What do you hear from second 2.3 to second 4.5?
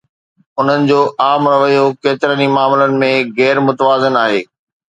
ئي معاملن ۾ غير متوازن آهي.